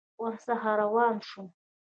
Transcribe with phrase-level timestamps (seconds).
[0.21, 1.47] ورڅخه روان شوم.